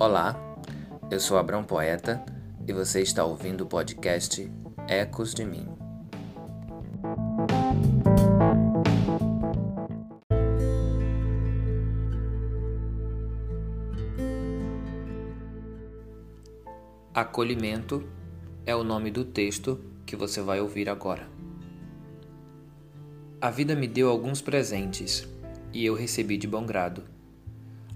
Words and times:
Olá, 0.00 0.34
eu 1.10 1.20
sou 1.20 1.36
Abrão 1.36 1.62
Poeta 1.62 2.24
e 2.66 2.72
você 2.72 3.02
está 3.02 3.22
ouvindo 3.22 3.64
o 3.64 3.66
podcast 3.66 4.50
Ecos 4.88 5.34
de 5.34 5.44
Mim. 5.44 5.68
Acolhimento 17.12 18.02
é 18.64 18.74
o 18.74 18.82
nome 18.82 19.10
do 19.10 19.22
texto 19.22 19.78
que 20.06 20.16
você 20.16 20.40
vai 20.40 20.62
ouvir 20.62 20.88
agora. 20.88 21.28
A 23.38 23.50
vida 23.50 23.76
me 23.76 23.86
deu 23.86 24.08
alguns 24.08 24.40
presentes 24.40 25.28
e 25.74 25.84
eu 25.84 25.94
recebi 25.94 26.38
de 26.38 26.46
bom 26.46 26.64
grado. 26.64 27.19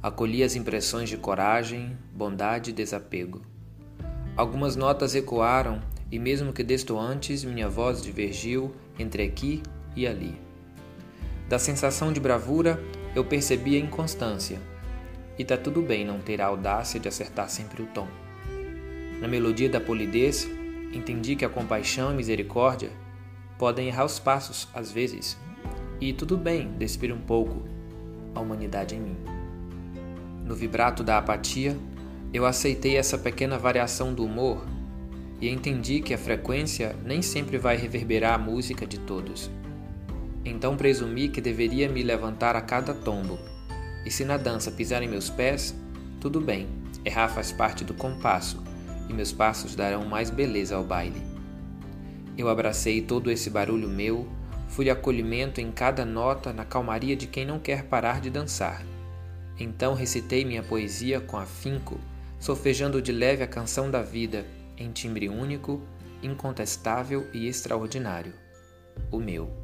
Acolhi 0.04 0.42
as 0.42 0.54
impressões 0.54 1.08
de 1.08 1.16
coragem, 1.16 1.96
bondade 2.12 2.68
e 2.68 2.74
desapego. 2.74 3.40
Algumas 4.36 4.76
notas 4.76 5.14
ecoaram 5.14 5.80
e, 6.12 6.18
mesmo 6.18 6.52
que 6.52 6.62
destoantes, 6.62 7.42
minha 7.42 7.70
voz 7.70 8.02
divergiu 8.02 8.74
entre 8.98 9.22
aqui 9.22 9.62
e 9.96 10.06
ali. 10.06 10.38
Da 11.48 11.58
sensação 11.58 12.12
de 12.12 12.20
bravura, 12.20 12.78
eu 13.16 13.24
percebi 13.24 13.76
a 13.76 13.80
inconstância. 13.80 14.60
E 15.38 15.42
tá 15.42 15.56
tudo 15.56 15.80
bem 15.80 16.04
não 16.04 16.20
ter 16.20 16.38
a 16.42 16.48
audácia 16.48 17.00
de 17.00 17.08
acertar 17.08 17.48
sempre 17.48 17.82
o 17.82 17.86
tom. 17.86 18.06
Na 19.22 19.26
melodia 19.26 19.70
da 19.70 19.80
polidez, 19.80 20.46
entendi 20.92 21.34
que 21.34 21.46
a 21.46 21.48
compaixão 21.48 22.12
e 22.12 22.14
misericórdia 22.14 22.90
podem 23.58 23.88
errar 23.88 24.04
os 24.04 24.18
passos 24.18 24.68
às 24.74 24.92
vezes. 24.92 25.38
E 25.98 26.12
tudo 26.12 26.36
bem 26.36 26.72
despir 26.76 27.10
um 27.10 27.22
pouco 27.22 27.62
a 28.34 28.40
humanidade 28.40 28.94
em 28.94 29.00
mim. 29.00 29.33
No 30.44 30.54
vibrato 30.54 31.02
da 31.02 31.16
apatia, 31.16 31.74
eu 32.32 32.44
aceitei 32.44 32.98
essa 32.98 33.16
pequena 33.16 33.56
variação 33.56 34.12
do 34.12 34.24
humor 34.24 34.62
e 35.40 35.48
entendi 35.48 36.00
que 36.00 36.12
a 36.12 36.18
frequência 36.18 36.94
nem 37.02 37.22
sempre 37.22 37.56
vai 37.56 37.76
reverberar 37.76 38.34
a 38.34 38.38
música 38.38 38.86
de 38.86 38.98
todos. 38.98 39.50
Então 40.44 40.76
presumi 40.76 41.28
que 41.28 41.40
deveria 41.40 41.88
me 41.88 42.02
levantar 42.02 42.56
a 42.56 42.60
cada 42.60 42.92
tombo, 42.92 43.38
e 44.04 44.10
se 44.10 44.24
na 44.24 44.36
dança 44.36 44.70
pisarem 44.70 45.08
meus 45.08 45.30
pés, 45.30 45.74
tudo 46.20 46.40
bem, 46.40 46.68
errar 47.04 47.28
faz 47.28 47.50
parte 47.50 47.82
do 47.82 47.94
compasso, 47.94 48.62
e 49.08 49.14
meus 49.14 49.32
passos 49.32 49.74
darão 49.74 50.04
mais 50.04 50.28
beleza 50.28 50.76
ao 50.76 50.84
baile. 50.84 51.22
Eu 52.36 52.50
abracei 52.50 53.00
todo 53.00 53.30
esse 53.30 53.48
barulho 53.48 53.88
meu, 53.88 54.28
fui 54.68 54.90
acolhimento 54.90 55.60
em 55.60 55.70
cada 55.72 56.04
nota 56.04 56.52
na 56.52 56.64
calmaria 56.64 57.16
de 57.16 57.26
quem 57.26 57.46
não 57.46 57.58
quer 57.58 57.84
parar 57.84 58.20
de 58.20 58.28
dançar 58.28 58.82
então 59.58 59.94
recitei 59.94 60.44
minha 60.44 60.62
poesia 60.62 61.20
com 61.20 61.36
afinco, 61.36 62.00
solfejando 62.38 63.00
de 63.00 63.12
leve 63.12 63.42
a 63.42 63.46
canção 63.46 63.90
da 63.90 64.02
vida, 64.02 64.44
em 64.76 64.90
timbre 64.90 65.28
único, 65.28 65.80
incontestável 66.22 67.28
e 67.32 67.46
extraordinário, 67.46 68.34
o 69.10 69.18
meu. 69.18 69.63